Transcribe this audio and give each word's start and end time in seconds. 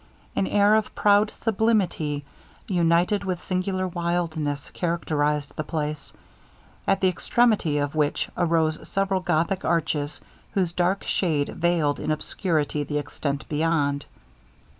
An 0.35 0.47
air 0.47 0.73
of 0.73 0.95
proud 0.95 1.29
sublimity, 1.29 2.25
united 2.67 3.23
with 3.23 3.43
singular 3.43 3.87
wildness, 3.87 4.71
characterized 4.71 5.53
the 5.55 5.63
place, 5.63 6.11
at 6.87 7.01
the 7.01 7.07
extremity 7.07 7.77
of 7.77 7.93
which 7.93 8.27
arose 8.35 8.79
several 8.89 9.19
gothic 9.19 9.63
arches, 9.63 10.19
whose 10.53 10.71
dark 10.71 11.03
shade 11.03 11.49
veiled 11.49 11.99
in 11.99 12.09
obscurity 12.09 12.83
the 12.83 12.97
extent 12.97 13.47
beyond. 13.47 14.07